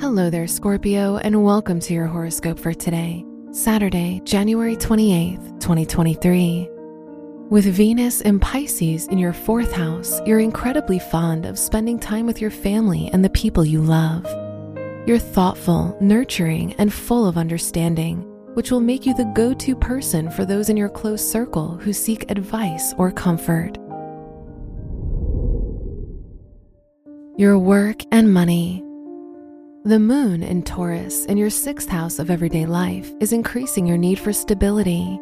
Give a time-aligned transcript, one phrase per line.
[0.00, 6.68] Hello there, Scorpio, and welcome to your horoscope for today, Saturday, January 28th, 2023.
[7.50, 12.40] With Venus and Pisces in your fourth house, you're incredibly fond of spending time with
[12.40, 14.24] your family and the people you love.
[15.04, 18.22] You're thoughtful, nurturing, and full of understanding,
[18.54, 21.92] which will make you the go to person for those in your close circle who
[21.92, 23.76] seek advice or comfort.
[27.36, 28.84] Your work and money.
[29.84, 34.18] The moon in Taurus in your sixth house of everyday life is increasing your need
[34.18, 35.20] for stability.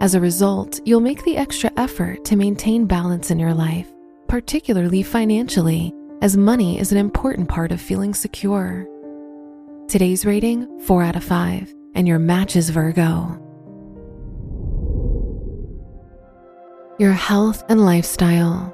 [0.00, 3.92] As a result, you'll make the extra effort to maintain balance in your life,
[4.28, 5.92] particularly financially,
[6.22, 8.86] as money is an important part of feeling secure.
[9.88, 13.36] Today's rating 4 out of 5, and your match is Virgo.
[17.00, 18.72] Your health and lifestyle.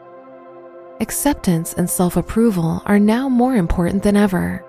[1.00, 4.66] Acceptance and self approval are now more important than ever.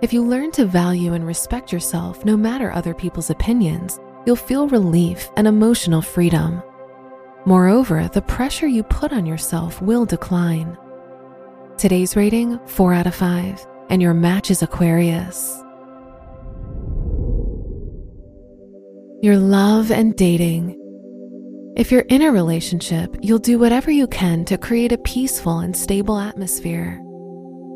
[0.00, 4.68] If you learn to value and respect yourself no matter other people's opinions, you'll feel
[4.68, 6.62] relief and emotional freedom.
[7.44, 10.78] Moreover, the pressure you put on yourself will decline.
[11.78, 15.60] Today's rating 4 out of 5, and your match is Aquarius.
[19.20, 20.76] Your love and dating.
[21.76, 25.76] If you're in a relationship, you'll do whatever you can to create a peaceful and
[25.76, 27.02] stable atmosphere.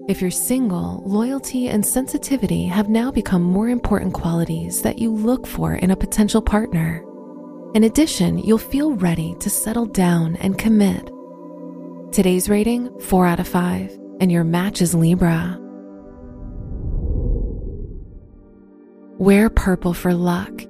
[0.08, 5.46] If you're single, loyalty and sensitivity have now become more important qualities that you look
[5.46, 7.04] for in a potential partner.
[7.74, 11.08] In addition, you'll feel ready to settle down and commit.
[12.10, 15.56] Today's rating 4 out of 5, and your match is Libra.
[19.18, 20.64] Wear purple for luck.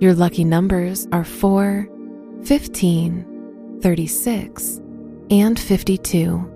[0.00, 1.86] Your lucky numbers are 4,
[2.42, 4.80] 15, 36,
[5.30, 6.55] and 52.